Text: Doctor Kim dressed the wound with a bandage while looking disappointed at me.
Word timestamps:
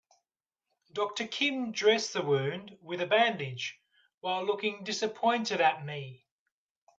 Doctor 0.93 1.27
Kim 1.27 1.71
dressed 1.71 2.13
the 2.13 2.23
wound 2.23 2.75
with 2.81 3.01
a 3.01 3.05
bandage 3.05 3.79
while 4.21 4.43
looking 4.43 4.83
disappointed 4.83 5.61
at 5.61 5.85
me. 5.85 6.25